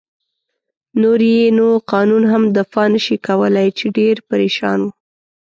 نور 1.01 1.19
يې 1.33 1.43
نو 1.57 1.67
قانون 1.91 2.23
هم 2.31 2.43
دفاع 2.57 2.85
نه 2.93 2.99
شي 3.05 3.17
کولای، 3.27 3.67
چې 3.77 3.85
ډېر 3.97 4.15
پرېشان 4.29 4.79
و. 4.83 4.87